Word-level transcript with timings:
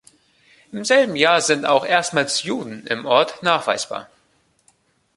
Im 0.71 0.83
selben 0.83 1.15
Jahr 1.15 1.41
sind 1.41 1.63
auch 1.67 1.85
erstmals 1.85 2.41
Juden 2.41 2.87
im 2.87 3.05
Ort 3.05 3.43
nachweisbar. 3.43 4.09